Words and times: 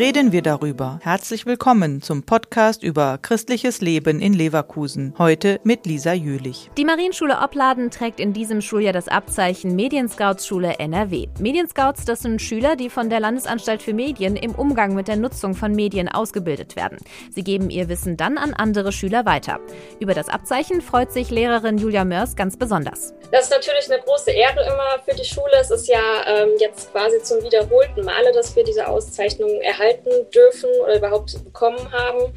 reden 0.00 0.32
wir 0.32 0.40
darüber. 0.40 0.98
Herzlich 1.02 1.44
willkommen 1.44 2.00
zum 2.00 2.22
Podcast 2.22 2.82
über 2.82 3.18
christliches 3.20 3.82
Leben 3.82 4.18
in 4.18 4.32
Leverkusen. 4.32 5.12
Heute 5.18 5.60
mit 5.62 5.84
Lisa 5.84 6.14
Jülich. 6.14 6.70
Die 6.78 6.86
Marienschule 6.86 7.36
Opladen 7.42 7.90
trägt 7.90 8.18
in 8.18 8.32
diesem 8.32 8.62
Schuljahr 8.62 8.94
das 8.94 9.08
Abzeichen 9.08 9.76
Medienscouts-Schule 9.76 10.78
NRW. 10.78 11.26
Medienscouts, 11.38 12.06
das 12.06 12.20
sind 12.20 12.40
Schüler, 12.40 12.76
die 12.76 12.88
von 12.88 13.10
der 13.10 13.20
Landesanstalt 13.20 13.82
für 13.82 13.92
Medien 13.92 14.36
im 14.36 14.52
Umgang 14.52 14.94
mit 14.94 15.06
der 15.06 15.16
Nutzung 15.16 15.54
von 15.54 15.72
Medien 15.72 16.08
ausgebildet 16.08 16.76
werden. 16.76 16.96
Sie 17.30 17.44
geben 17.44 17.68
ihr 17.68 17.90
Wissen 17.90 18.16
dann 18.16 18.38
an 18.38 18.54
andere 18.54 18.92
Schüler 18.92 19.26
weiter. 19.26 19.60
Über 20.00 20.14
das 20.14 20.30
Abzeichen 20.30 20.80
freut 20.80 21.12
sich 21.12 21.30
Lehrerin 21.30 21.76
Julia 21.76 22.06
Mörs 22.06 22.36
ganz 22.36 22.56
besonders. 22.56 23.12
Das 23.30 23.44
ist 23.44 23.50
natürlich 23.50 23.90
eine 23.90 24.02
große 24.02 24.32
Ehre 24.32 24.62
immer 24.64 24.98
für 25.04 25.14
die 25.14 25.24
Schule. 25.24 25.52
Es 25.60 25.70
ist 25.70 25.86
ja 25.86 26.00
ähm, 26.26 26.50
jetzt 26.58 26.90
quasi 26.92 27.22
zum 27.22 27.42
wiederholten 27.42 28.04
Male, 28.04 28.32
dass 28.32 28.56
wir 28.56 28.64
diese 28.64 28.88
Auszeichnung 28.88 29.60
erhalten 29.60 30.10
dürfen 30.34 30.68
oder 30.82 30.96
überhaupt 30.96 31.44
bekommen 31.44 31.92
haben. 31.92 32.34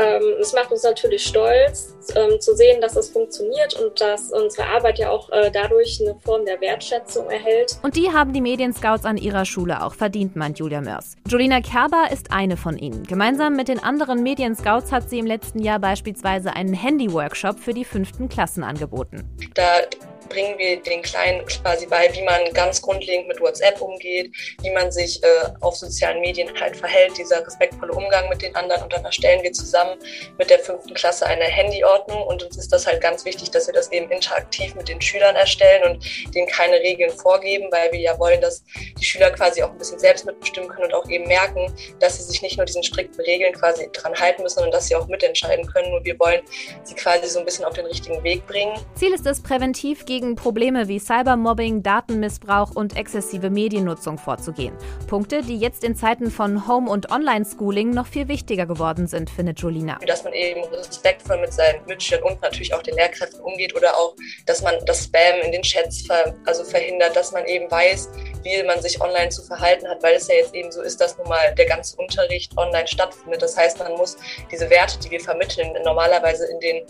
Ähm, 0.00 0.22
es 0.40 0.52
macht 0.52 0.70
uns 0.70 0.84
natürlich 0.84 1.24
stolz, 1.24 1.96
ähm, 2.14 2.40
zu 2.40 2.54
sehen, 2.54 2.80
dass 2.80 2.94
das 2.94 3.10
funktioniert 3.10 3.74
und 3.74 4.00
dass 4.00 4.30
unsere 4.30 4.68
Arbeit 4.68 5.00
ja 5.00 5.10
auch 5.10 5.28
äh, 5.30 5.50
dadurch 5.50 6.00
eine 6.00 6.14
Form 6.20 6.44
der 6.44 6.60
Wertschätzung 6.60 7.28
erhält. 7.28 7.78
Und 7.82 7.96
die 7.96 8.12
haben 8.12 8.32
die 8.32 8.40
Medienscouts 8.40 9.04
an 9.04 9.16
ihrer 9.16 9.44
Schule 9.44 9.82
auch 9.82 9.94
verdient, 9.94 10.36
meint 10.36 10.60
Julia 10.60 10.80
Mörs. 10.80 11.16
Jolina 11.26 11.60
Kerber 11.60 12.04
ist 12.12 12.30
eine 12.30 12.56
von 12.56 12.78
ihnen. 12.78 13.02
Gemeinsam 13.02 13.56
mit 13.56 13.66
den 13.66 13.82
anderen 13.82 14.22
Medienscouts 14.22 14.92
hat 14.92 15.10
sie 15.10 15.18
im 15.18 15.26
letzten 15.26 15.58
Jahr 15.58 15.80
beispielsweise 15.80 16.54
einen 16.54 16.74
Handy-Workshop 16.74 17.58
für 17.58 17.74
die 17.74 17.84
fünften 17.84 18.28
Klassen 18.28 18.62
angeboten. 18.62 19.28
Da 19.54 19.80
bringen 20.28 20.58
wir 20.58 20.80
den 20.82 21.02
Kleinen 21.02 21.44
quasi 21.46 21.86
bei, 21.86 22.12
wie 22.14 22.22
man 22.22 22.52
ganz 22.52 22.82
grundlegend 22.82 23.28
mit 23.28 23.40
WhatsApp 23.40 23.80
umgeht, 23.80 24.32
wie 24.62 24.70
man 24.70 24.90
sich 24.90 25.22
äh, 25.22 25.26
auf 25.60 25.76
sozialen 25.76 26.20
Medien 26.20 26.48
halt 26.60 26.76
verhält, 26.76 27.16
dieser 27.18 27.44
respektvolle 27.46 27.92
Umgang 27.92 28.28
mit 28.28 28.42
den 28.42 28.54
anderen. 28.54 28.82
Und 28.82 28.92
dann 28.92 29.04
erstellen 29.04 29.42
wir 29.42 29.52
zusammen 29.52 29.98
mit 30.38 30.50
der 30.50 30.58
fünften 30.58 30.94
Klasse 30.94 31.26
eine 31.26 31.44
Handyordnung. 31.44 32.22
Und 32.24 32.42
uns 32.42 32.56
ist 32.56 32.72
das 32.72 32.86
halt 32.86 33.00
ganz 33.00 33.24
wichtig, 33.24 33.50
dass 33.50 33.66
wir 33.66 33.74
das 33.74 33.90
eben 33.92 34.10
interaktiv 34.10 34.74
mit 34.74 34.88
den 34.88 35.00
Schülern 35.00 35.36
erstellen 35.36 35.82
und 35.84 36.34
denen 36.34 36.46
keine 36.48 36.76
Regeln 36.76 37.10
vorgeben, 37.10 37.68
weil 37.70 37.92
wir 37.92 38.00
ja 38.00 38.18
wollen, 38.18 38.40
dass 38.40 38.64
die 38.98 39.04
Schüler 39.04 39.30
quasi 39.30 39.62
auch 39.62 39.70
ein 39.70 39.78
bisschen 39.78 39.98
selbst 39.98 40.26
mitbestimmen 40.26 40.68
können 40.68 40.86
und 40.86 40.94
auch 40.94 41.08
eben 41.08 41.26
merken, 41.26 41.72
dass 42.00 42.16
sie 42.16 42.24
sich 42.24 42.42
nicht 42.42 42.56
nur 42.56 42.66
diesen 42.66 42.82
strikten 42.82 43.20
Regeln 43.22 43.52
quasi 43.52 43.88
dran 43.92 44.14
halten 44.14 44.42
müssen, 44.42 44.56
sondern 44.56 44.72
dass 44.72 44.88
sie 44.88 44.96
auch 44.96 45.06
mitentscheiden 45.06 45.66
können. 45.66 45.92
Und 45.94 46.04
wir 46.04 46.18
wollen 46.18 46.40
sie 46.82 46.94
quasi 46.94 47.28
so 47.28 47.38
ein 47.38 47.44
bisschen 47.44 47.64
auf 47.64 47.74
den 47.74 47.86
richtigen 47.86 48.22
Weg 48.22 48.46
bringen. 48.46 48.78
Ziel 48.94 49.12
ist 49.12 49.26
es, 49.26 49.42
präventiv 49.42 50.04
gegen 50.08 50.36
Probleme 50.36 50.88
wie 50.88 50.98
Cybermobbing, 50.98 51.82
Datenmissbrauch 51.82 52.74
und 52.74 52.96
exzessive 52.96 53.50
Mediennutzung 53.50 54.16
vorzugehen. 54.16 54.74
Punkte, 55.06 55.42
die 55.42 55.58
jetzt 55.58 55.84
in 55.84 55.94
Zeiten 55.94 56.30
von 56.30 56.66
Home- 56.66 56.90
und 56.90 57.10
Online-Schooling 57.10 57.90
noch 57.90 58.06
viel 58.06 58.26
wichtiger 58.26 58.64
geworden 58.64 59.06
sind, 59.06 59.28
findet 59.28 59.60
Jolina. 59.60 59.98
Dass 60.06 60.24
man 60.24 60.32
eben 60.32 60.64
respektvoll 60.64 61.38
mit 61.38 61.52
seinen 61.52 61.84
Mitschülern 61.84 62.24
und 62.24 62.40
natürlich 62.40 62.72
auch 62.72 62.82
den 62.82 62.94
Lehrkräften 62.94 63.38
umgeht 63.40 63.76
oder 63.76 63.94
auch, 63.98 64.16
dass 64.46 64.62
man 64.62 64.76
das 64.86 65.04
Spam 65.04 65.40
in 65.44 65.52
den 65.52 65.60
Chats 65.60 66.06
ver 66.06 66.34
also 66.46 66.64
verhindert, 66.64 67.14
dass 67.14 67.32
man 67.32 67.44
eben 67.44 67.70
weiß, 67.70 68.08
wie 68.44 68.62
man 68.62 68.80
sich 68.80 68.98
online 69.02 69.28
zu 69.28 69.42
verhalten 69.42 69.86
hat, 69.86 70.02
weil 70.02 70.14
es 70.14 70.26
ja 70.28 70.36
jetzt 70.36 70.54
eben 70.54 70.72
so 70.72 70.80
ist, 70.80 71.02
dass 71.02 71.18
nun 71.18 71.28
mal 71.28 71.54
der 71.54 71.66
ganze 71.66 71.98
Unterricht 71.98 72.56
online 72.56 72.88
stattfindet. 72.88 73.42
Das 73.42 73.58
heißt, 73.58 73.78
man 73.78 73.92
muss 73.92 74.16
diese 74.50 74.70
Werte, 74.70 74.98
die 75.00 75.10
wir 75.10 75.20
vermitteln, 75.20 75.70
normalerweise 75.84 76.46
in 76.46 76.60
den 76.60 76.82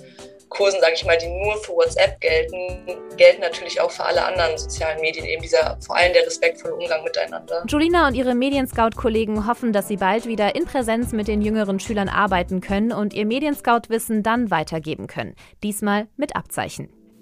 Kursen, 0.48 0.80
sage 0.80 0.94
ich 0.94 1.04
mal, 1.04 1.18
die 1.18 1.28
nur 1.28 1.56
für 1.58 1.72
WhatsApp 1.72 2.20
gelten, 2.20 2.56
gelten 3.16 3.40
natürlich 3.40 3.80
auch 3.80 3.90
für 3.90 4.04
alle 4.04 4.24
anderen 4.24 4.56
sozialen 4.56 5.00
Medien, 5.00 5.26
eben 5.26 5.42
dieser 5.42 5.78
vor 5.80 5.96
allem 5.96 6.12
der 6.12 6.26
respektvolle 6.26 6.74
Umgang 6.74 7.04
miteinander. 7.04 7.64
Julina 7.68 8.08
und 8.08 8.14
ihre 8.14 8.34
Medienscout-Kollegen 8.34 9.46
hoffen, 9.46 9.72
dass 9.72 9.88
sie 9.88 9.96
bald 9.96 10.26
wieder 10.26 10.54
in 10.54 10.64
Präsenz 10.64 11.12
mit 11.12 11.28
den 11.28 11.42
jüngeren 11.42 11.80
Schülern 11.80 12.08
arbeiten 12.08 12.60
können 12.60 12.92
und 12.92 13.14
ihr 13.14 13.26
Medienscout-Wissen 13.26 14.22
dann 14.22 14.50
weitergeben 14.50 15.06
können. 15.06 15.34
Diesmal 15.62 16.08
mit 16.16 16.36
Abzeichen. 16.36 16.97